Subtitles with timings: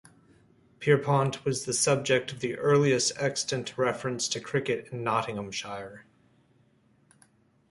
[0.79, 6.07] Pierrepont was the subject of the earliest extant reference to cricket in Nottinghamshire.